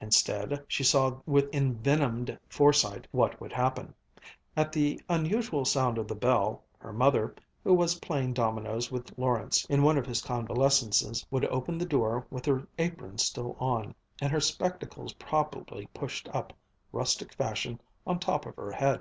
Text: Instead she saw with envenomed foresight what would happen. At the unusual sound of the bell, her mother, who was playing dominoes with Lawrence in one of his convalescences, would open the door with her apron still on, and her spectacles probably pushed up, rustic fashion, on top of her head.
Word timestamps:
Instead 0.00 0.64
she 0.66 0.82
saw 0.82 1.16
with 1.26 1.48
envenomed 1.54 2.36
foresight 2.48 3.06
what 3.12 3.40
would 3.40 3.52
happen. 3.52 3.94
At 4.56 4.72
the 4.72 5.00
unusual 5.08 5.64
sound 5.64 5.96
of 5.96 6.08
the 6.08 6.16
bell, 6.16 6.64
her 6.78 6.92
mother, 6.92 7.36
who 7.62 7.72
was 7.72 8.00
playing 8.00 8.32
dominoes 8.32 8.90
with 8.90 9.16
Lawrence 9.16 9.64
in 9.66 9.84
one 9.84 9.96
of 9.96 10.04
his 10.04 10.20
convalescences, 10.20 11.24
would 11.30 11.44
open 11.44 11.78
the 11.78 11.86
door 11.86 12.26
with 12.30 12.44
her 12.46 12.66
apron 12.80 13.18
still 13.18 13.54
on, 13.60 13.94
and 14.20 14.32
her 14.32 14.40
spectacles 14.40 15.12
probably 15.20 15.86
pushed 15.94 16.28
up, 16.34 16.52
rustic 16.90 17.32
fashion, 17.34 17.80
on 18.08 18.18
top 18.18 18.44
of 18.44 18.56
her 18.56 18.72
head. 18.72 18.94